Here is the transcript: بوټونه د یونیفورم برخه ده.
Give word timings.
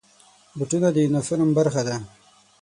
بوټونه 0.57 0.87
د 0.91 0.97
یونیفورم 1.05 1.49
برخه 1.57 1.81
ده. 1.87 1.95